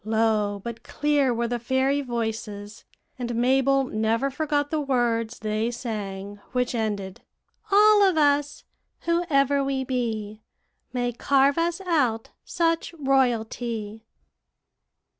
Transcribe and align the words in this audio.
Low 0.03 0.59
but 0.63 0.81
clear 0.81 1.31
were 1.31 1.47
the 1.47 1.59
fairy 1.59 2.01
voices; 2.01 2.85
and 3.19 3.35
Mabel 3.35 3.83
never 3.83 4.31
forgot 4.31 4.71
the 4.71 4.81
words 4.81 5.37
they 5.37 5.69
sang, 5.69 6.39
which 6.53 6.73
ended, 6.73 7.21
'All 7.71 8.01
of 8.01 8.17
us, 8.17 8.63
whoe'er 9.05 9.63
we 9.63 9.83
be, 9.83 10.41
May 10.91 11.11
carve 11.13 11.59
us 11.59 11.81
out 11.81 12.31
such 12.43 12.95
royalty.'" 12.97 14.03